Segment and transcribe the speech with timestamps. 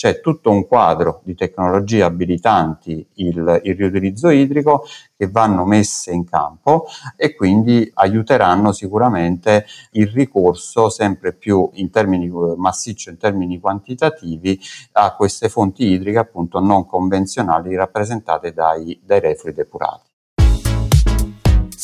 [0.00, 6.24] c'è tutto un quadro di tecnologie abilitanti il, il riutilizzo idrico che vanno messe in
[6.24, 13.60] campo e quindi aiuteranno sicuramente il ricorso sempre più in termini eh, massiccio, in termini
[13.60, 14.58] quantitativi
[14.92, 20.09] a queste fonti idriche appunto non convenzionali rappresentate dai, dai reflui depurati.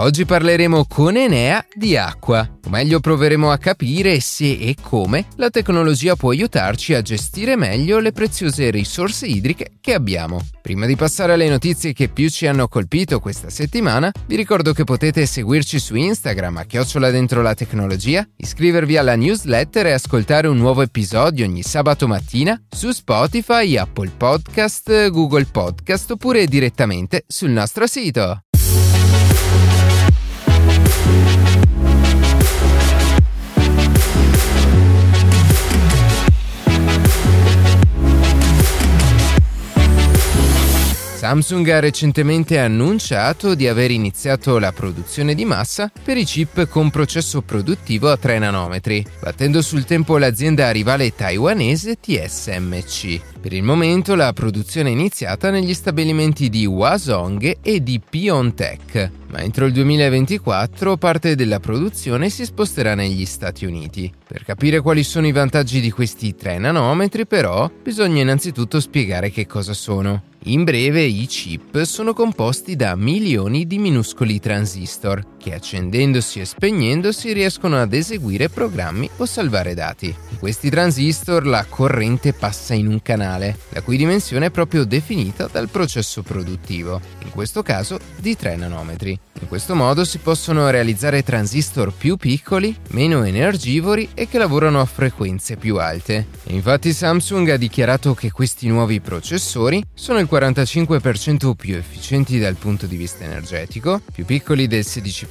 [0.00, 5.50] Oggi parleremo con Enea di acqua, o meglio proveremo a capire se e come la
[5.50, 10.40] tecnologia può aiutarci a gestire meglio le preziose risorse idriche che abbiamo.
[10.62, 14.84] Prima di passare alle notizie che più ci hanno colpito questa settimana, vi ricordo che
[14.84, 20.56] potete seguirci su Instagram a chiocciola dentro la tecnologia, iscrivervi alla newsletter e ascoltare un
[20.56, 27.86] nuovo episodio ogni sabato mattina su Spotify, Apple Podcast, Google Podcast oppure direttamente sul nostro
[27.86, 28.44] sito.
[41.20, 46.88] Samsung ha recentemente annunciato di aver iniziato la produzione di massa per i chip con
[46.88, 53.20] processo produttivo a 3 nanometri, battendo sul tempo l'azienda rivale taiwanese TSMC.
[53.40, 59.40] Per il momento la produzione è iniziata negli stabilimenti di Huazhong e di Pyeongtaek, ma
[59.40, 64.12] entro il 2024 parte della produzione si sposterà negli Stati Uniti.
[64.26, 69.46] Per capire quali sono i vantaggi di questi 3 nanometri però bisogna innanzitutto spiegare che
[69.46, 70.24] cosa sono.
[70.44, 77.32] In breve, i chip sono composti da milioni di minuscoli transistor che accendendosi e spegnendosi
[77.32, 80.14] riescono ad eseguire programmi o salvare dati.
[80.28, 85.48] In questi transistor la corrente passa in un canale, la cui dimensione è proprio definita
[85.50, 89.18] dal processo produttivo, in questo caso di 3 nanometri.
[89.40, 94.84] In questo modo si possono realizzare transistor più piccoli, meno energivori e che lavorano a
[94.84, 96.26] frequenze più alte.
[96.44, 102.56] E infatti Samsung ha dichiarato che questi nuovi processori sono il 45% più efficienti dal
[102.56, 105.29] punto di vista energetico, più piccoli del 16%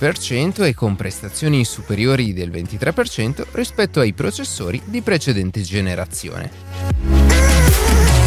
[0.64, 8.19] e con prestazioni superiori del 23% rispetto ai processori di precedente generazione.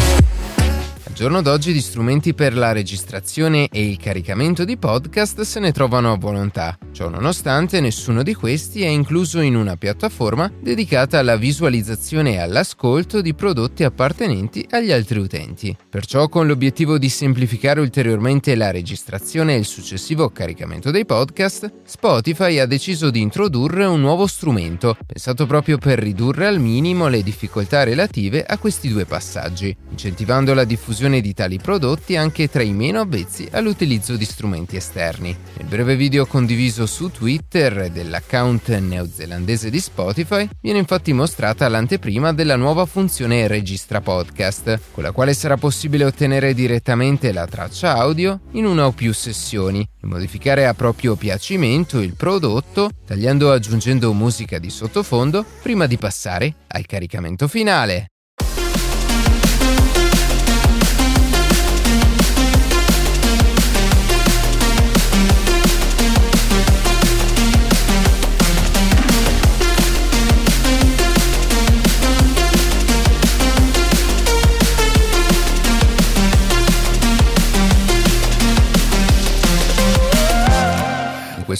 [1.13, 5.71] Al giorno d'oggi di strumenti per la registrazione e il caricamento di podcast se ne
[5.71, 6.75] trovano a volontà.
[6.91, 13.21] Ciò nonostante, nessuno di questi è incluso in una piattaforma dedicata alla visualizzazione e all'ascolto
[13.21, 15.77] di prodotti appartenenti agli altri utenti.
[15.87, 22.57] Perciò, con l'obiettivo di semplificare ulteriormente la registrazione e il successivo caricamento dei podcast, Spotify
[22.57, 27.83] ha deciso di introdurre un nuovo strumento, pensato proprio per ridurre al minimo le difficoltà
[27.83, 32.71] relative a questi due passaggi, incentivando la diffusione diffusione di tali prodotti anche tra i
[32.71, 35.35] meno avvezzi all'utilizzo di strumenti esterni.
[35.57, 42.55] Nel breve video condiviso su Twitter dell'account neozelandese di Spotify viene infatti mostrata l'anteprima della
[42.55, 48.65] nuova funzione Registra Podcast, con la quale sarà possibile ottenere direttamente la traccia audio in
[48.65, 54.59] una o più sessioni e modificare a proprio piacimento il prodotto, tagliando o aggiungendo musica
[54.59, 58.12] di sottofondo prima di passare al caricamento finale.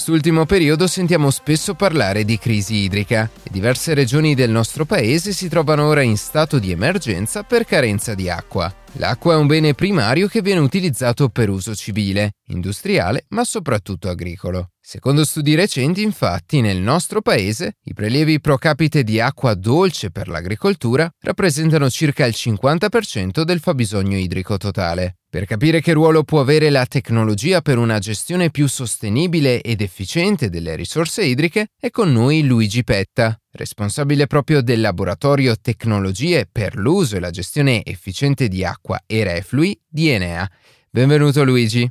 [0.04, 5.48] Quest'ultimo periodo sentiamo spesso parlare di crisi idrica e diverse regioni del nostro paese si
[5.48, 8.70] trovano ora in stato di emergenza per carenza di acqua.
[8.96, 14.73] L'acqua è un bene primario che viene utilizzato per uso civile, industriale, ma soprattutto agricolo.
[14.86, 20.28] Secondo studi recenti, infatti, nel nostro paese i prelievi pro capite di acqua dolce per
[20.28, 25.16] l'agricoltura rappresentano circa il 50% del fabbisogno idrico totale.
[25.30, 30.50] Per capire che ruolo può avere la tecnologia per una gestione più sostenibile ed efficiente
[30.50, 37.16] delle risorse idriche, è con noi Luigi Petta, responsabile proprio del laboratorio Tecnologie per l'uso
[37.16, 40.46] e la gestione efficiente di acqua e reflui di Enea.
[40.90, 41.90] Benvenuto Luigi.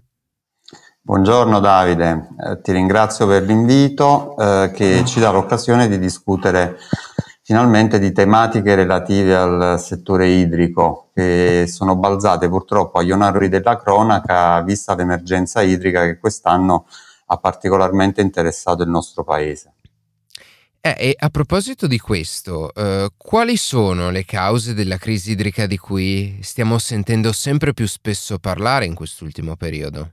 [1.05, 6.77] Buongiorno Davide, eh, ti ringrazio per l'invito eh, che ci dà l'occasione di discutere
[7.41, 14.61] finalmente di tematiche relative al settore idrico che sono balzate purtroppo agli onori della cronaca
[14.61, 16.85] vista l'emergenza idrica che quest'anno
[17.25, 19.73] ha particolarmente interessato il nostro paese.
[20.79, 25.77] Eh, e a proposito di questo, eh, quali sono le cause della crisi idrica di
[25.77, 30.11] cui stiamo sentendo sempre più spesso parlare in quest'ultimo periodo?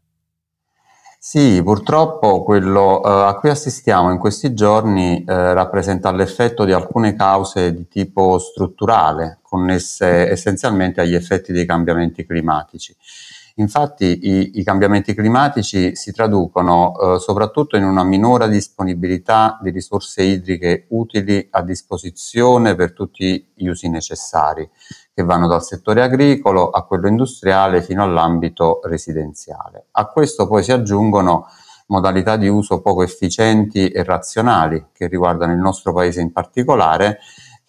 [1.23, 7.15] Sì, purtroppo quello eh, a cui assistiamo in questi giorni eh, rappresenta l'effetto di alcune
[7.15, 12.97] cause di tipo strutturale, connesse essenzialmente agli effetti dei cambiamenti climatici.
[13.57, 20.23] Infatti i, i cambiamenti climatici si traducono eh, soprattutto in una minore disponibilità di risorse
[20.23, 24.69] idriche utili a disposizione per tutti gli usi necessari,
[25.13, 29.87] che vanno dal settore agricolo a quello industriale fino all'ambito residenziale.
[29.93, 31.47] A questo poi si aggiungono
[31.91, 37.19] modalità di uso poco efficienti e razionali che riguardano il nostro paese in particolare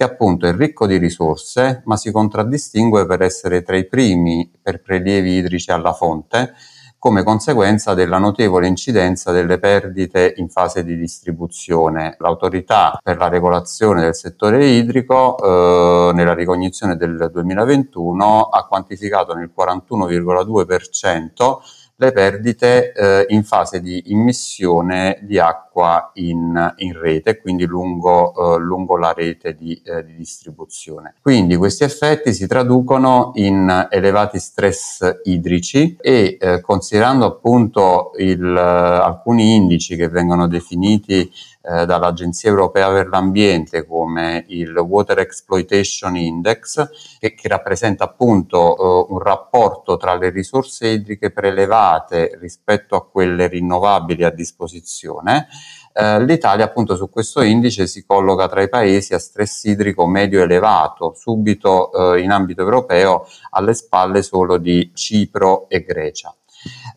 [0.01, 4.81] che appunto è ricco di risorse, ma si contraddistingue per essere tra i primi per
[4.81, 6.55] prelievi idrici alla fonte,
[6.97, 12.15] come conseguenza della notevole incidenza delle perdite in fase di distribuzione.
[12.17, 19.51] L'autorità per la regolazione del settore idrico eh, nella ricognizione del 2021 ha quantificato nel
[19.55, 28.55] 41,2% le perdite eh, in fase di immissione di acqua in, in rete, quindi lungo,
[28.55, 31.15] eh, lungo la rete di, eh, di, distribuzione.
[31.21, 39.55] Quindi questi effetti si traducono in elevati stress idrici e eh, considerando appunto il, alcuni
[39.55, 47.33] indici che vengono definiti eh, dall'Agenzia Europea per l'Ambiente come il Water Exploitation Index, che,
[47.33, 54.23] che rappresenta appunto eh, un rapporto tra le risorse idriche prelevate rispetto a quelle rinnovabili
[54.23, 55.47] a disposizione.
[55.93, 60.41] Uh, L'Italia appunto su questo indice si colloca tra i paesi a stress idrico medio
[60.41, 66.33] elevato, subito uh, in ambito europeo alle spalle solo di Cipro e Grecia.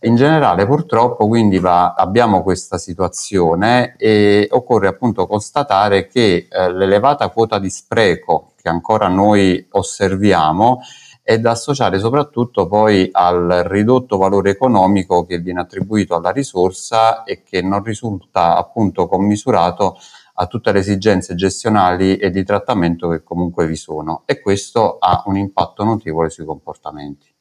[0.01, 7.31] In generale purtroppo quindi va, abbiamo questa situazione e occorre appunto constatare che eh, l'elevata
[7.31, 10.81] quota di spreco che ancora noi osserviamo
[11.23, 17.43] è da associare soprattutto poi al ridotto valore economico che viene attribuito alla risorsa e
[17.43, 19.97] che non risulta appunto commisurato
[20.35, 25.23] a tutte le esigenze gestionali e di trattamento che comunque vi sono e questo ha
[25.27, 27.34] un impatto notevole sui comportamenti.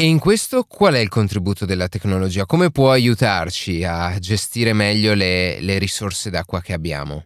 [0.00, 2.46] E in questo qual è il contributo della tecnologia?
[2.46, 7.24] Come può aiutarci a gestire meglio le, le risorse d'acqua che abbiamo?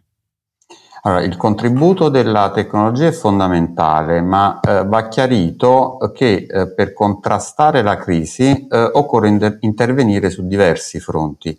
[1.03, 7.83] Allora, il contributo della tecnologia è fondamentale, ma eh, va chiarito che eh, per contrastare
[7.83, 11.55] la crisi eh, occorre inter- intervenire su diversi fronti.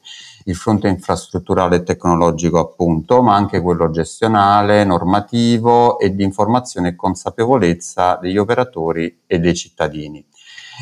[0.47, 6.97] Il fronte infrastrutturale e tecnologico, appunto, ma anche quello gestionale, normativo e di informazione e
[6.97, 10.27] consapevolezza degli operatori e dei cittadini.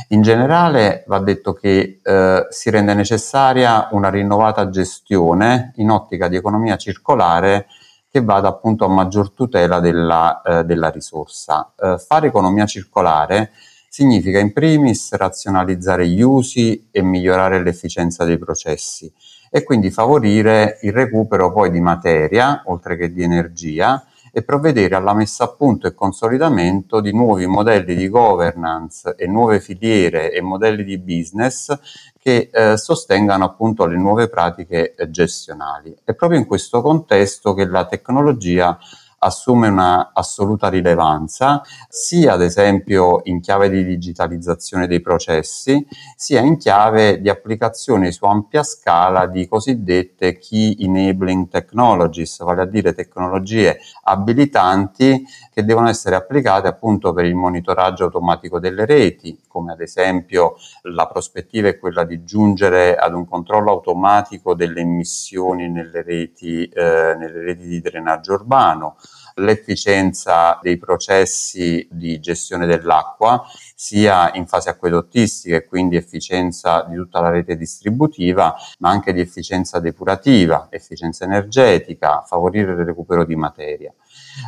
[0.09, 6.37] In generale va detto che eh, si rende necessaria una rinnovata gestione in ottica di
[6.37, 7.67] economia circolare
[8.11, 11.73] che vada appunto a maggior tutela della, eh, della risorsa.
[11.79, 13.53] Eh, fare economia circolare
[13.89, 19.13] significa in primis razionalizzare gli usi e migliorare l'efficienza dei processi
[19.51, 24.03] e quindi favorire il recupero poi di materia, oltre che di energia,
[24.33, 29.61] e provvedere alla messa a punto e consolidamento di nuovi modelli di governance e nuove
[29.61, 31.79] filiere e modelli di business
[32.19, 35.95] che eh, sostengano appunto le nuove pratiche eh, gestionali.
[36.03, 38.79] È proprio in questo contesto che la tecnologia
[39.25, 45.87] assume una assoluta rilevanza, sia ad esempio in chiave di digitalizzazione dei processi,
[46.17, 52.67] sia in chiave di applicazione su ampia scala di cosiddette key enabling technologies, vale a
[52.67, 59.73] dire tecnologie abilitanti che devono essere applicate appunto per il monitoraggio automatico delle reti, come
[59.73, 66.03] ad esempio la prospettiva è quella di giungere ad un controllo automatico delle emissioni nelle
[66.03, 68.97] reti, eh, nelle reti di drenaggio urbano,
[69.37, 73.43] l'efficienza dei processi di gestione dell'acqua,
[73.75, 79.21] sia in fase acquedottistica e quindi efficienza di tutta la rete distributiva, ma anche di
[79.21, 83.93] efficienza depurativa, efficienza energetica, favorire il recupero di materia.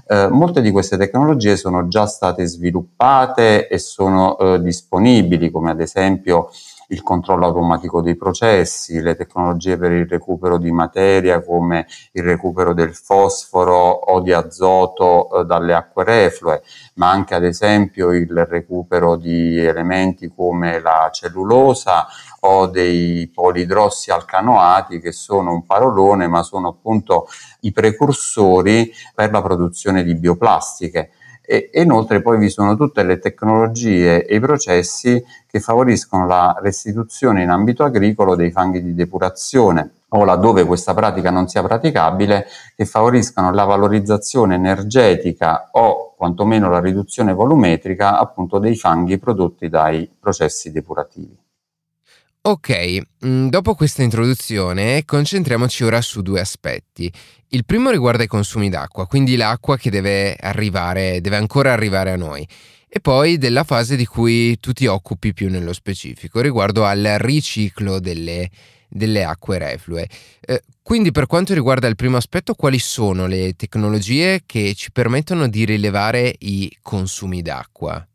[0.07, 5.81] Eh, molte di queste tecnologie sono già state sviluppate e sono eh, disponibili, come ad
[5.81, 6.51] esempio
[6.95, 12.73] il controllo automatico dei processi, le tecnologie per il recupero di materia come il recupero
[12.73, 16.63] del fosforo o di azoto eh, dalle acque reflue,
[16.95, 22.07] ma anche ad esempio il recupero di elementi come la cellulosa
[22.41, 27.27] o dei polidrossi alcanoati che sono un parolone ma sono appunto
[27.61, 31.11] i precursori per la produzione di bioplastiche
[31.47, 36.57] e, e inoltre poi vi sono tutte le tecnologie e i processi che favoriscono la
[36.61, 42.47] restituzione in ambito agricolo dei fanghi di depurazione o laddove questa pratica non sia praticabile,
[42.77, 50.09] che favoriscano la valorizzazione energetica o quantomeno la riduzione volumetrica appunto dei fanghi prodotti dai
[50.19, 51.44] processi depurativi.
[52.47, 57.11] Ok, mm, dopo questa introduzione concentriamoci ora su due aspetti.
[57.49, 62.17] Il primo riguarda i consumi d'acqua, quindi l'acqua che deve arrivare, deve ancora arrivare a
[62.17, 62.47] noi.
[62.87, 67.99] E poi della fase di cui tu ti occupi più nello specifico, riguardo al riciclo
[67.99, 68.51] delle,
[68.91, 70.07] delle acque reflue.
[70.41, 75.49] Eh, quindi per quanto riguarda il primo aspetto, quali sono le tecnologie che ci permettono
[75.49, 78.07] di rilevare i consumi d'acqua?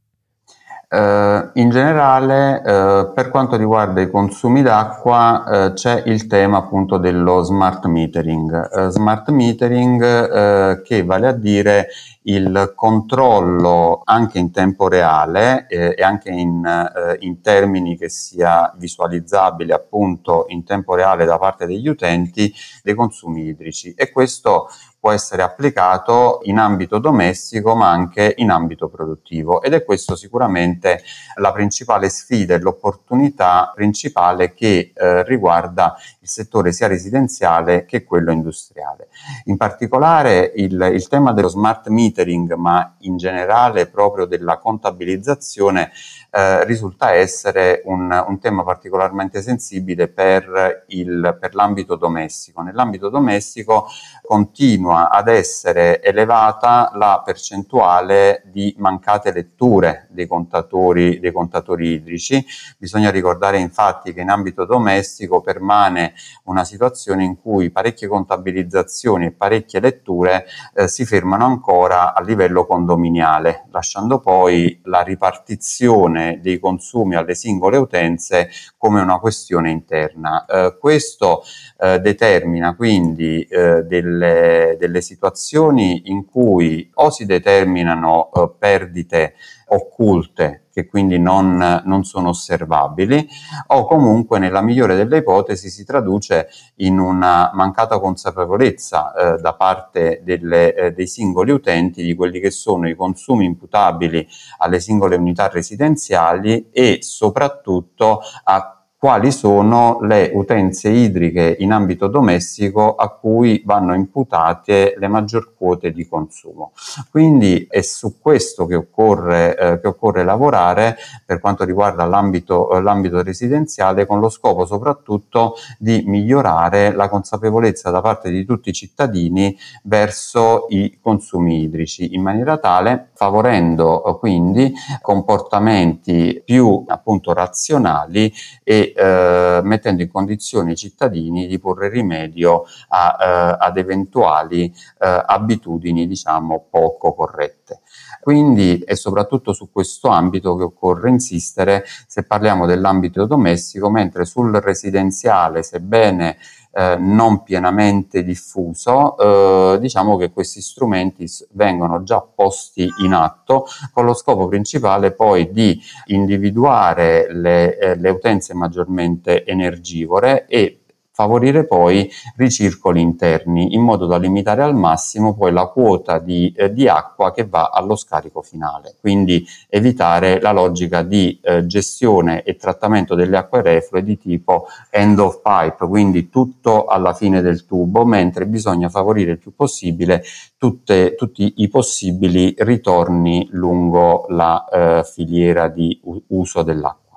[0.92, 6.98] Uh, in generale, uh, per quanto riguarda i consumi d'acqua, uh, c'è il tema appunto
[6.98, 8.88] dello smart metering.
[8.90, 11.90] smart metering che vale a dire
[12.30, 18.72] il controllo anche in tempo reale eh, e anche in, eh, in, termini che sia
[18.78, 22.54] visualizzabile appunto in tempo reale da parte degli utenti
[22.84, 24.70] dei consumi idrici e questo
[25.00, 31.02] può essere applicato in ambito domestico ma anche in ambito produttivo ed è questo sicuramente
[31.36, 38.32] la principale sfida e l'opportunità principale che eh, riguarda il settore sia residenziale che quello
[38.32, 39.08] industriale.
[39.46, 45.92] In particolare il, il tema dello smart metering ma in generale proprio della contabilizzazione
[46.32, 52.62] eh, risulta essere un, un, tema particolarmente sensibile per, il, per l'ambito domestico.
[52.62, 53.88] Nell'ambito domestico
[54.22, 62.44] continua ad essere elevata la percentuale di mancate letture dei contatori, dei contatori idrici.
[62.78, 66.14] Bisogna ricordare infatti che in ambito domestico permane
[66.46, 72.66] una situazione in cui parecchie contabilizzazioni e parecchie letture eh, si fermano ancora a livello
[72.66, 80.46] condominiale, lasciando poi la ripartizione dei consumi alle singole utenze come una questione interna.
[80.46, 81.44] Eh, questo
[81.78, 89.36] eh, determina quindi eh, delle, delle, situazioni in cui o si determinano eh, perdite
[89.68, 93.28] occulte che quindi non, non, sono osservabili
[93.68, 100.22] o comunque nella migliore delle ipotesi si traduce in una mancata consapevolezza eh, da parte
[100.24, 104.26] delle, eh, dei singoli utenti di quelli che sono i consumi imputabili
[104.60, 112.96] alle singole unità residenziali e soprattutto a quali sono le utenze idriche in ambito domestico
[112.96, 116.74] a cui vanno imputate le maggior quote di consumo.
[117.10, 122.82] Quindi è su questo che occorre, eh, che occorre lavorare per quanto riguarda l'ambito, eh,
[122.82, 128.74] l'ambito residenziale con lo scopo soprattutto di migliorare la consapevolezza da parte di tutti i
[128.74, 138.32] cittadini verso i consumi idrici in maniera tale favorendo eh, quindi comportamenti più appunto razionali
[138.64, 145.24] e eh, mettendo in condizione i cittadini di porre rimedio a, eh, ad eventuali eh,
[145.26, 147.82] abitudini diciamo poco corrette.
[148.22, 154.52] Quindi è soprattutto su questo ambito che occorre insistere se parliamo dell'ambito domestico, mentre sul
[154.56, 156.38] residenziale, sebbene
[156.72, 164.06] eh, non pienamente diffuso, eh, diciamo che questi strumenti vengono già posti in atto con
[164.06, 170.79] lo scopo principale poi di individuare le, eh, le utenze maggiormente energivore e
[171.20, 176.72] favorire poi ricircoli interni in modo da limitare al massimo poi la quota di, eh,
[176.72, 182.56] di acqua che va allo scarico finale, quindi evitare la logica di eh, gestione e
[182.56, 188.06] trattamento delle acque reflue di tipo end of pipe, quindi tutto alla fine del tubo,
[188.06, 190.24] mentre bisogna favorire il più possibile
[190.58, 197.09] tutte, tutti i possibili ritorni lungo la eh, filiera di u- uso dell'acqua.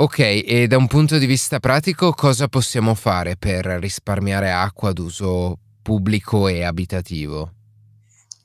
[0.00, 4.98] Ok, e da un punto di vista pratico cosa possiamo fare per risparmiare acqua ad
[4.98, 7.50] uso pubblico e abitativo?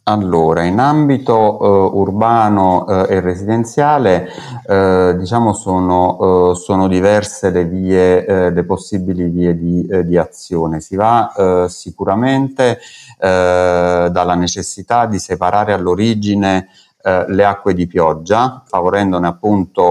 [0.03, 4.27] Allora, in ambito uh, urbano uh, e residenziale,
[4.67, 10.81] uh, diciamo sono, sono, diverse le vie, le possibili vie di, di azione.
[10.81, 12.79] Si va sicuramente
[13.17, 16.67] dalla necessità di separare all'origine
[17.07, 19.83] eh, le acque di pioggia, favorendone appunto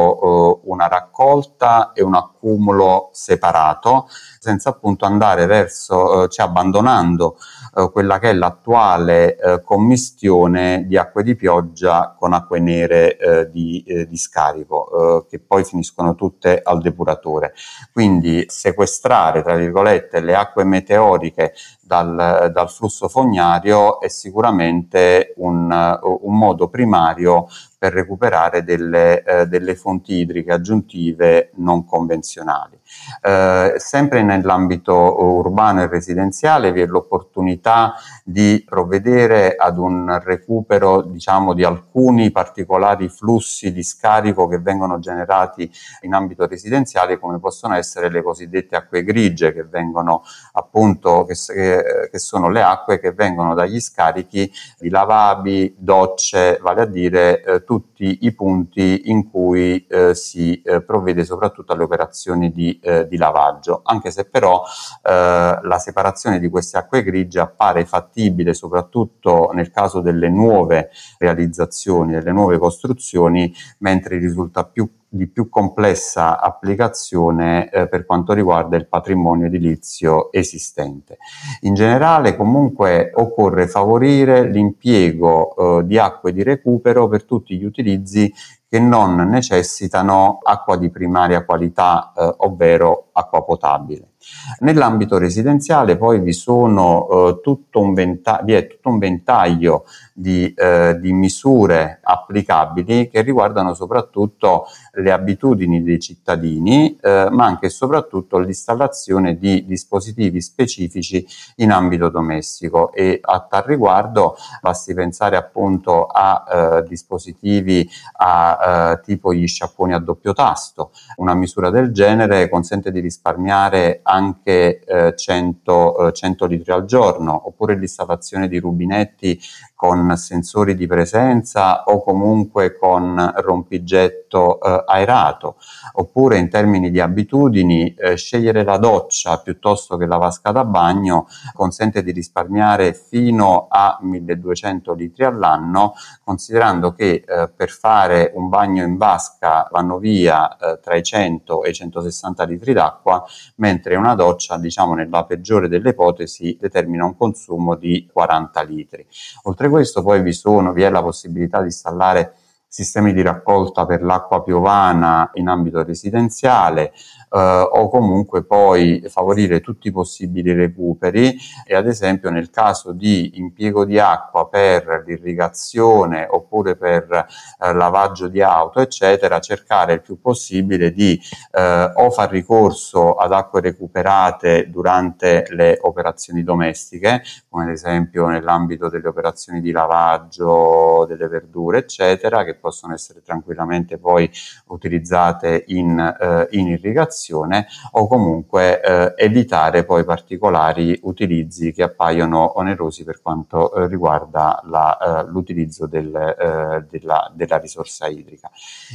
[0.60, 4.08] eh, una raccolta e una accumulo separato,
[4.40, 7.36] senza appunto andare verso, cioè abbandonando
[7.76, 14.16] eh, quella che è l'attuale commistione di acque di pioggia con acque nere di, di,
[14.16, 17.54] scarico, che poi finiscono tutte al depuratore.
[17.92, 21.54] Quindi sequestrare, tra virgolette, le acque meteoriche
[21.86, 27.46] dal, dal flusso fognario è sicuramente un, un modo primario
[27.84, 32.78] per recuperare delle, eh, delle, fonti idriche aggiuntive non convenzionali.
[33.20, 41.52] Eh, sempre nell'ambito urbano e residenziale vi è l'opportunità di provvedere ad un recupero diciamo,
[41.52, 45.70] di alcuni particolari flussi di scarico che vengono generati
[46.02, 50.22] in ambito residenziale come possono essere le cosiddette acque grigie che vengono
[50.52, 51.73] appunto che, che
[52.12, 58.18] sono le acque che vengono dagli scarichi di lavabi, docce, vale a dire eh, tutti
[58.22, 63.80] i punti in cui eh, si eh, provvede soprattutto alle operazioni di, eh, di lavaggio,
[63.84, 64.62] anche se però
[65.02, 72.12] eh, la separazione di queste acque grigie appare fattibile soprattutto nel caso delle nuove realizzazioni,
[72.12, 78.86] delle nuove costruzioni, mentre risulta più di più complessa applicazione eh, per quanto riguarda il
[78.86, 81.18] patrimonio edilizio esistente.
[81.60, 88.32] In generale comunque occorre favorire l'impiego eh, di acque di recupero per tutti gli utilizzi
[88.68, 94.13] che non necessitano acqua di primaria qualità, eh, ovvero acqua potabile.
[94.60, 100.52] Nell'ambito residenziale poi vi, sono, eh, tutto un venta- vi è tutto un ventaglio di,
[100.54, 107.70] eh, di, misure applicabili che riguardano soprattutto le abitudini dei cittadini, eh, ma anche e
[107.70, 111.26] soprattutto l'installazione di dispositivi specifici
[111.56, 117.88] in ambito domestico e a tal riguardo basti pensare appunto a eh, dispositivi
[118.18, 120.90] a eh, tipo gli sciacquoni a doppio tasto.
[121.16, 127.76] Una misura del genere consente di risparmiare anche eh, 100, 100 litri al giorno, oppure
[127.76, 129.38] l'installazione di rubinetti
[129.74, 135.56] con sensori di presenza o comunque con rompigetto eh, aerato,
[135.94, 141.26] oppure in termini di abitudini eh, scegliere la doccia piuttosto che la vasca da bagno
[141.52, 148.84] consente di risparmiare fino a 1200 litri all'anno, considerando che eh, per fare un bagno
[148.84, 153.24] in vasca vanno via eh, tra i 100 e i 160 litri d'acqua,
[153.56, 159.06] mentre una doccia, diciamo nella peggiore delle ipotesi, determina un consumo di 40 litri.
[159.44, 162.34] Oltre questo poi vi, sono, vi è la possibilità di installare
[162.74, 166.92] sistemi di raccolta per l'acqua piovana in ambito residenziale,
[167.30, 171.36] eh, o comunque poi favorire tutti i possibili recuperi.
[171.64, 178.26] E ad esempio nel caso di impiego di acqua per l'irrigazione oppure per eh, lavaggio
[178.26, 181.20] di auto eccetera cercare il più possibile di
[181.52, 188.88] eh, o far ricorso ad acque recuperate durante le operazioni domestiche come ad esempio nell'ambito
[188.88, 194.30] delle operazioni di lavaggio delle verdure eccetera che possono essere tranquillamente poi
[194.68, 203.04] utilizzate in, eh, in irrigazione o comunque eh, evitare poi particolari utilizzi che appaiono onerosi
[203.04, 208.50] per quanto eh, riguarda la, eh, l'utilizzo del, eh, della, della risorsa idrica.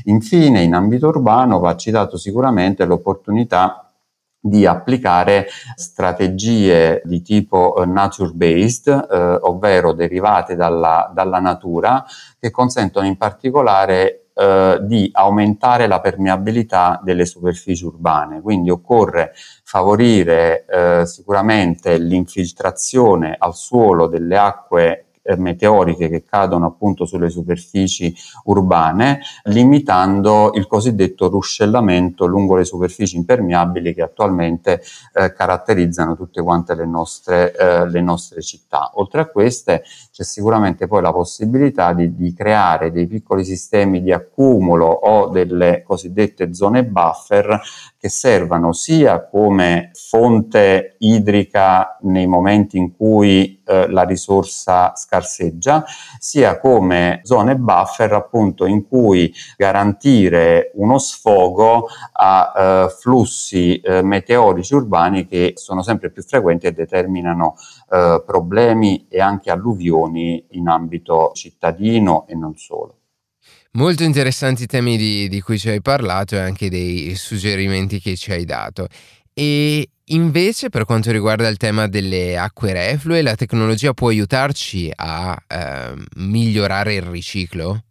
[0.05, 3.88] Infine, in ambito urbano va citato sicuramente l'opportunità
[4.39, 12.06] di applicare strategie di tipo uh, nature-based, eh, ovvero derivate dalla, dalla, natura,
[12.39, 18.39] che consentono in particolare eh, di aumentare la permeabilità delle superfici urbane.
[18.39, 27.05] Quindi occorre favorire eh, sicuramente l'infiltrazione al suolo delle acque eh, meteoriche che cadono appunto
[27.05, 28.13] sulle superfici
[28.45, 34.81] urbane, limitando il cosiddetto ruscellamento lungo le superfici impermeabili che attualmente
[35.13, 38.91] eh, caratterizzano tutte quante le nostre, eh, le nostre città.
[38.95, 44.11] Oltre a queste c'è sicuramente poi la possibilità di, di creare dei piccoli sistemi di
[44.11, 47.61] accumulo o delle cosiddette zone buffer
[47.99, 55.86] che servano sia come fonte idrica nei momenti in cui eh, la risorsa scarseggia,
[56.17, 64.73] sia come zone buffer appunto in cui garantire uno sfogo a eh, flussi eh, meteorici
[64.73, 67.55] urbani che sono sempre più frequenti e determinano
[67.91, 72.95] eh, problemi e anche alluvioni in ambito cittadino e non solo.
[73.73, 78.15] Molto interessanti i temi di, di cui ci hai parlato e anche dei suggerimenti che
[78.15, 78.88] ci hai dato.
[79.32, 85.38] E invece per quanto riguarda il tema delle acque reflue, la tecnologia può aiutarci a
[85.48, 87.84] eh, migliorare il riciclo?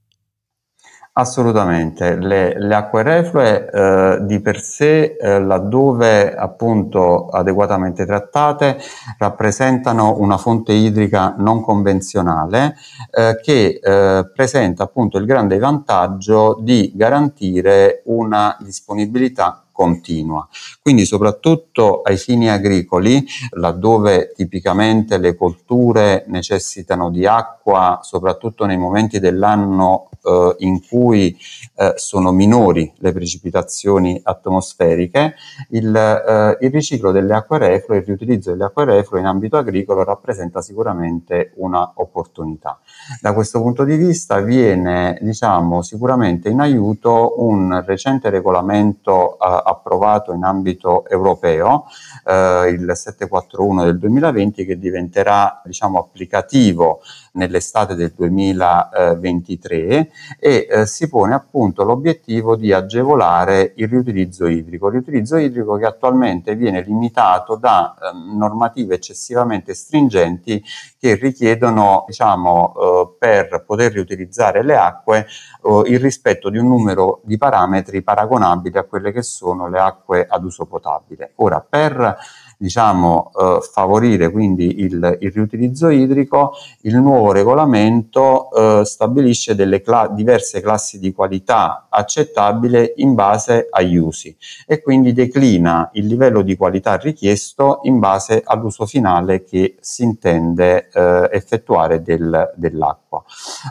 [1.19, 8.79] Assolutamente, le, le acque reflue eh, di per sé, eh, laddove appunto adeguatamente trattate,
[9.19, 12.77] rappresentano una fonte idrica non convenzionale
[13.11, 20.49] eh, che eh, presenta appunto il grande vantaggio di garantire una disponibilità continua.
[20.83, 29.21] Quindi soprattutto ai fini agricoli, laddove tipicamente le colture necessitano di acqua, soprattutto nei momenti
[29.21, 31.37] dell'anno eh, in cui
[31.77, 35.35] eh, sono minori le precipitazioni atmosferiche,
[35.71, 40.03] il, eh, il riciclo delle acque reflue, il riutilizzo delle acque reflue in ambito agricolo
[40.03, 42.81] rappresenta sicuramente una opportunità.
[43.21, 50.33] Da questo punto di vista viene diciamo, sicuramente in aiuto un recente regolamento eh, approvato
[50.33, 51.87] in ambito europeo,
[52.25, 57.01] eh, il 741 del 2020, che diventerà diciamo, applicativo
[57.39, 64.95] nell'estate del 2023 e eh, si pone appunto l'obiettivo di agevolare il riutilizzo idrico, il
[64.95, 70.63] riutilizzo idrico che attualmente viene limitato da eh, normative eccessivamente stringenti
[70.99, 75.27] che richiedono diciamo, eh, per poter riutilizzare le acque
[75.65, 80.27] eh, il rispetto di un numero di parametri paragonabili a quelle che sono le acque
[80.29, 81.33] ad uso potabile.
[81.37, 82.19] Ora, per
[82.59, 90.09] diciamo, eh, favorire quindi il, il, riutilizzo idrico, il nuovo regolamento eh, stabilisce delle cla-
[90.09, 96.57] diverse classi di qualità accettabile in base agli usi e quindi declina il livello di
[96.57, 103.23] qualità richiesto in base all'uso finale che si intende eh, effettuare del, dell'acqua.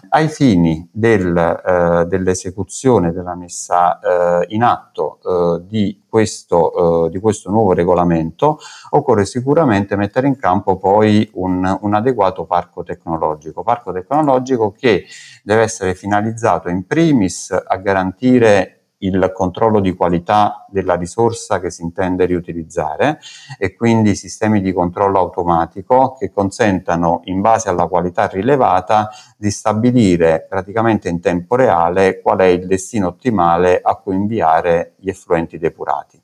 [0.09, 7.19] Ai fini del, eh, dell'esecuzione della messa eh, in atto eh, di questo, uh, di
[7.19, 8.57] questo nuovo regolamento,
[8.91, 15.05] occorre sicuramente mettere in campo poi un, un adeguato parco tecnologico, parco tecnologico che
[15.43, 21.83] deve essere finalizzato in primis a garantire il controllo di qualità della risorsa che si
[21.83, 23.19] intende riutilizzare
[23.59, 30.45] e quindi sistemi di controllo automatico che consentano in base alla qualità rilevata di stabilire
[30.49, 36.19] praticamente in tempo reale qual è il destino ottimale a cui inviare gli effluenti depurati.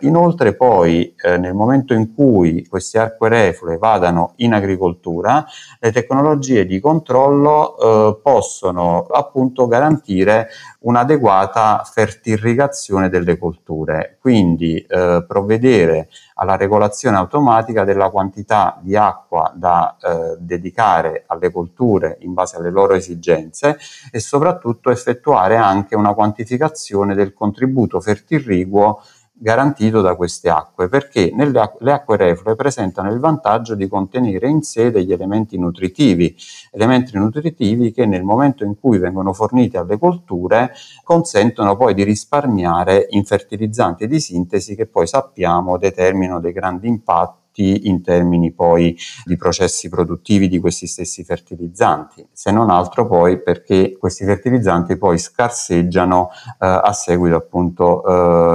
[0.00, 5.46] Inoltre poi eh, nel momento in cui questi acque reflue vadano in agricoltura,
[5.80, 10.48] le tecnologie di controllo eh, possono appunto garantire
[10.88, 19.96] un'adeguata fertirrigazione delle colture, quindi eh, provvedere alla regolazione automatica della quantità di acqua da
[20.00, 23.76] eh, dedicare alle colture in base alle loro esigenze
[24.10, 29.02] e soprattutto effettuare anche una quantificazione del contributo fertirriguo
[29.38, 34.62] garantito da queste acque, perché nelle, le acque reflue presentano il vantaggio di contenere in
[34.62, 36.34] sé degli elementi nutritivi,
[36.72, 40.72] elementi nutritivi che nel momento in cui vengono forniti alle colture
[41.04, 47.47] consentono poi di risparmiare in fertilizzanti di sintesi che poi sappiamo determinano dei grandi impatti
[47.58, 53.42] effetti in termini poi di processi produttivi di questi stessi fertilizzanti, se non altro poi
[53.42, 58.04] perché questi fertilizzanti poi scarseggiano eh, a seguito appunto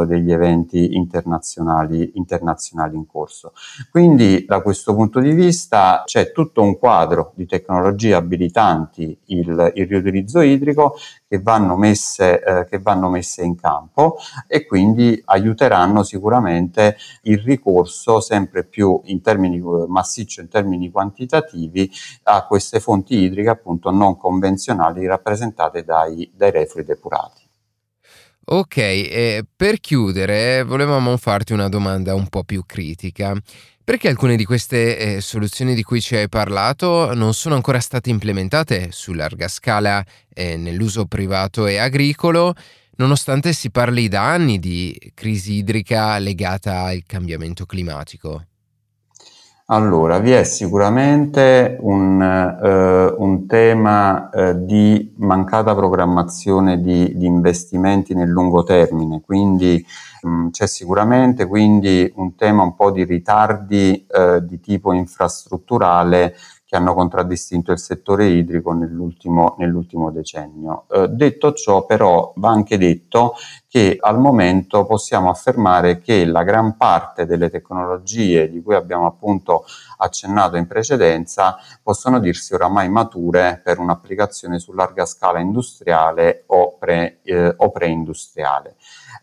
[0.01, 3.53] eh, degli eventi internazionali, internazionali in corso.
[3.91, 9.87] Quindi da questo punto di vista c'è tutto un quadro di tecnologie abilitanti il, il
[9.87, 10.95] riutilizzo idrico
[11.33, 14.17] che vanno, messe, eh, che vanno messe in campo
[14.47, 21.89] e quindi aiuteranno sicuramente il ricorso sempre più in termini eh, massiccio, in termini quantitativi,
[22.25, 27.41] a queste fonti idriche appunto non convenzionali rappresentate dai, dai reflui depurati.
[28.45, 33.33] Ok, e per chiudere volevamo farti una domanda un po' più critica.
[33.85, 38.09] Perché alcune di queste eh, soluzioni di cui ci hai parlato non sono ancora state
[38.09, 40.01] implementate su larga scala
[40.33, 42.53] eh, nell'uso privato e agricolo,
[42.95, 48.45] nonostante si parli da anni di crisi idrica legata al cambiamento climatico?
[49.73, 58.13] Allora, vi è sicuramente un, eh, un tema eh, di mancata programmazione di, di, investimenti
[58.13, 59.83] nel lungo termine, quindi
[60.21, 66.35] mh, mm, c'è sicuramente quindi un tema un po' di ritardi eh, di tipo infrastrutturale
[66.73, 70.85] che hanno contraddistinto il settore idrico nell'ultimo, nell'ultimo decennio.
[70.89, 73.35] Eh, detto ciò, però, va anche detto
[73.67, 79.65] che al momento possiamo affermare che la gran parte delle tecnologie di cui abbiamo appunto
[79.97, 87.19] accennato in precedenza possono dirsi oramai mature per un'applicazione su larga scala industriale o, pre,
[87.21, 88.77] eh, o preindustriale.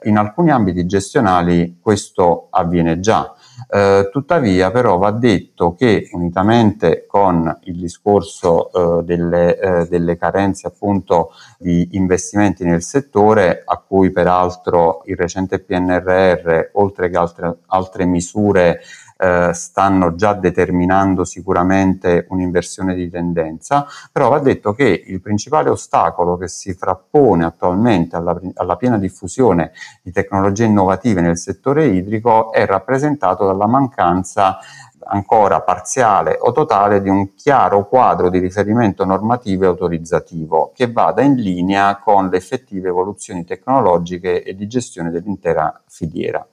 [0.05, 3.35] In alcuni ambiti gestionali questo avviene già
[3.69, 10.67] Eh, tuttavia però va detto che unitamente con il discorso eh, delle, eh, delle, carenze
[10.67, 18.05] appunto di investimenti nel settore a cui peraltro il recente PNRR oltre che altre, altre
[18.07, 18.81] misure
[19.21, 26.39] eh, stanno già determinando sicuramente un'inversione di tendenza, però va detto che il principale ostacolo
[26.39, 32.65] che si frappone attualmente alla, alla piena diffusione di tecnologie innovative nel settore idrico è
[32.65, 34.59] rappresentato dalla mancanza
[35.11, 41.23] ancora parziale o totale di un chiaro quadro di riferimento normativo e autorizzativo che vada
[41.23, 46.47] in linea con le effettive evoluzioni tecnologiche e di gestione dell'intera filiera.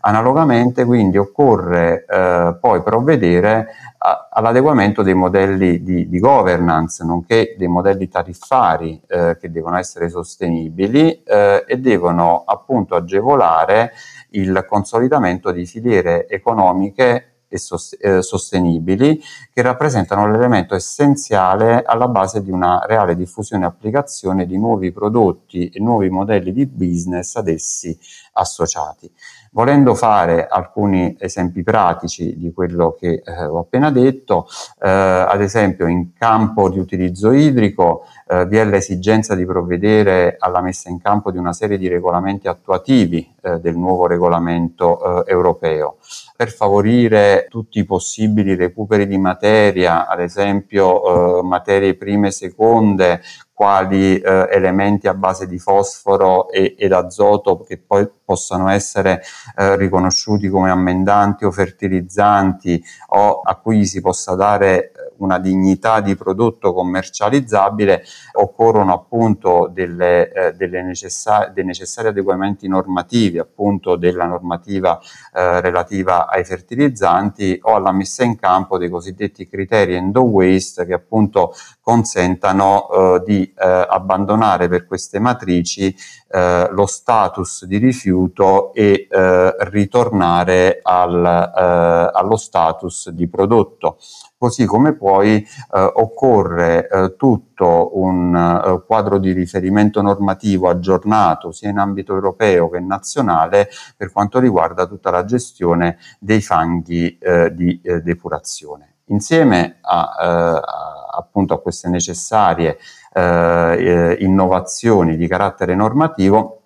[0.00, 7.68] Analogamente quindi occorre eh, poi provvedere a, all'adeguamento dei modelli di, di, governance, nonché dei
[7.68, 13.92] modelli tariffari eh, che devono essere sostenibili eh, e devono appunto agevolare
[14.30, 17.58] il consolidamento di filiere economiche e
[18.00, 24.58] eh, sostenibili che rappresentano l'elemento essenziale alla base di una reale diffusione e applicazione di
[24.58, 27.96] nuovi prodotti e nuovi modelli di business ad essi
[28.32, 29.08] associati.
[29.52, 34.48] Volendo fare alcuni esempi pratici di quello che eh, ho appena detto,
[34.80, 40.60] eh, ad esempio in campo di utilizzo idrico eh, vi è l'esigenza di provvedere alla
[40.60, 45.98] messa in campo di una serie di regolamenti attuativi eh, del nuovo regolamento eh, europeo
[46.34, 53.20] per favorire tutti i possibili recuperi di materia, ad esempio eh, materie prime e seconde,
[53.52, 59.22] quali eh, elementi a base di fosforo e, ed azoto che poi possano essere
[59.56, 66.16] eh, riconosciuti come ammendanti o fertilizzanti o a cui si possa dare una dignità di
[66.16, 74.98] prodotto commercializzabile, occorrono appunto delle, eh, delle necessari, dei necessari adeguamenti normativi, appunto della normativa
[75.32, 80.94] eh, relativa ai fertilizzanti o alla messa in campo dei cosiddetti criteri end waste che
[80.94, 85.94] appunto consentano eh, di eh, abbandonare per queste matrici
[86.30, 93.98] eh, lo status di rifiuto e eh, ritornare al, allo status di prodotto.
[94.36, 101.70] Così come poi eh, occorre eh, tutto un eh, quadro di riferimento normativo aggiornato sia
[101.70, 107.18] in ambito europeo che nazionale per quanto riguarda tutta la gestione dei fanghi
[107.52, 108.96] di depurazione.
[109.06, 112.78] Insieme a, a appunto a queste necessarie
[113.12, 116.63] eh, innovazioni di carattere normativo,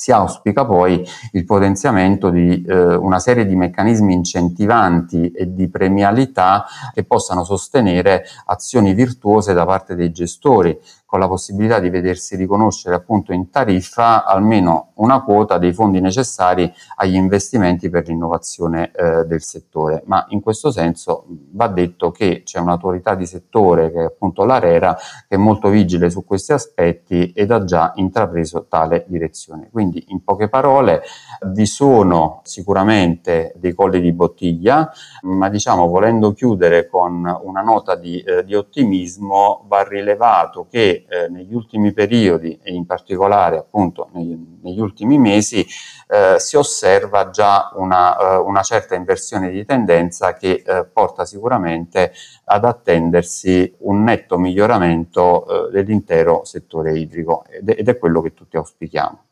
[0.00, 6.66] si auspica poi il potenziamento di eh, una serie di meccanismi incentivanti e di premialità
[6.94, 10.78] che possano sostenere azioni virtuose da parte dei gestori,
[11.08, 16.70] con la possibilità di vedersi riconoscere appunto in tariffa almeno una quota dei fondi necessari
[16.96, 20.02] agli investimenti per l'innovazione eh, del settore.
[20.04, 24.98] Ma in questo senso va detto che c'è un'autorità di settore che è appunto l'ARERA
[25.26, 29.70] che è molto vigile su questi aspetti ed ha già intrapreso tale direzione.
[29.72, 31.00] Quindi in poche parole
[31.46, 34.92] vi sono sicuramente dei colli di bottiglia,
[35.22, 41.28] ma diciamo volendo chiudere con una nota di, eh, di ottimismo va rilevato che eh,
[41.28, 45.66] negli ultimi periodi e in particolare appunto negli, negli ultimi mesi
[46.08, 52.12] eh, si osserva già una, eh, una, certa inversione di tendenza che eh, porta sicuramente
[52.44, 58.34] ad attendersi un netto miglioramento eh, dell'intero settore idrico ed è, ed è quello che
[58.34, 59.22] tutti auspichiamo.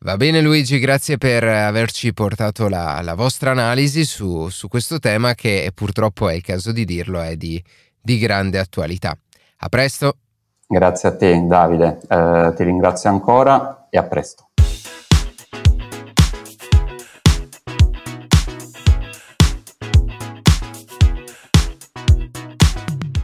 [0.00, 5.34] Va bene Luigi, grazie per averci portato la, la vostra analisi su, su, questo tema
[5.34, 7.62] che purtroppo è il caso di dirlo, è di,
[8.00, 9.18] di grande attualità.
[9.58, 10.18] A presto!
[10.68, 14.48] Grazie a te Davide, eh, ti ringrazio ancora e a presto.